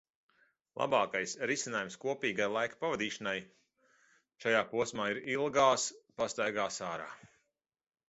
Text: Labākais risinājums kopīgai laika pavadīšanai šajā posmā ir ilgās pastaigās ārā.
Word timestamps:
Labākais 0.81 1.35
risinājums 1.51 1.97
kopīgai 2.05 2.47
laika 2.55 2.81
pavadīšanai 2.85 3.35
šajā 4.47 4.67
posmā 4.75 5.09
ir 5.15 5.23
ilgās 5.39 5.89
pastaigās 6.21 6.85
ārā. 6.93 7.11